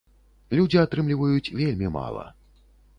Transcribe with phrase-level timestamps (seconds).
[0.59, 2.29] Людзі атрымліваюць вельмі мала.